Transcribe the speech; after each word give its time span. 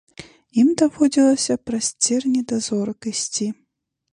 Ім 0.61 0.71
даводзілася 0.81 1.57
праз 1.71 1.91
церні 2.07 2.41
да 2.53 2.61
зорак 2.69 2.99
ісці. 3.13 3.47